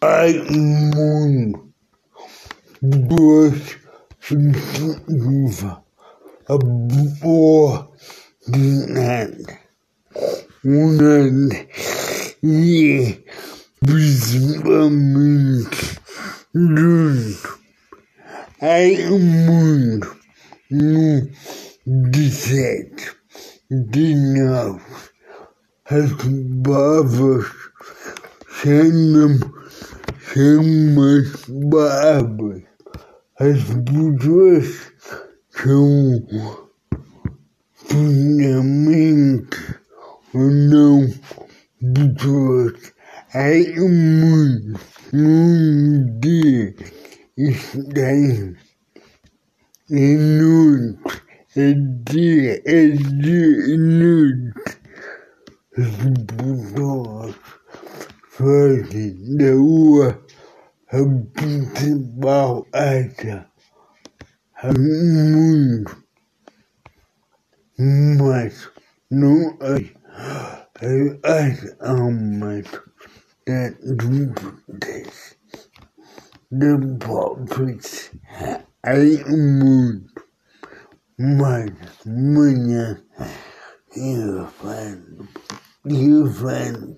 Ai, 0.00 0.32
mundo, 0.48 1.72
duas 2.80 3.76
viva, 5.08 5.82
a 6.48 6.56
boa 6.56 7.90
de 8.46 8.92
nada, 8.92 9.58
uma 10.64 11.28
e 12.44 13.24
principalmente 13.80 15.98
junto. 16.54 17.58
Ai, 18.62 19.04
o 19.10 19.18
novo, 30.36 31.02
as 31.02 31.44
barbas 31.48 32.68
as 33.40 33.62
pessoas 33.62 34.92
são 35.50 36.26
finalmente 37.72 39.56
ou 40.34 40.50
não 40.50 41.08
pessoas. 41.94 42.92
Ai, 43.32 43.78
o 43.78 43.88
mundo, 43.88 44.80
um 45.12 46.18
dia 46.18 46.74
estranho, 47.36 48.56
é 49.92 50.16
noite, 50.16 51.22
é 51.54 51.74
dia, 52.10 52.62
é 52.64 52.88
dia 52.88 53.66
e 53.68 53.76
noite. 53.76 54.52
As 55.76 55.90
pessoas 56.34 57.36
fazem 58.38 59.36
da 59.36 59.52
rua 59.52 60.24
a 60.92 60.98
principal 61.34 62.64
asa, 62.72 63.46
o 64.62 64.78
mundo, 64.78 66.04
mas 68.16 68.70
não 69.10 69.58
as, 69.60 69.82
as 71.24 71.76
almas 71.80 72.64
das 73.44 73.74
dúvidas 73.96 75.36
de 76.52 76.78
pobres 77.04 78.12
aí 78.84 79.20
o 79.24 79.36
mundo, 79.36 80.12
mas 81.18 81.72
amanhã 82.06 83.02
levanta, 83.96 85.28
levanta, 85.84 86.97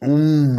o 0.00 0.06
mundo. 0.06 0.53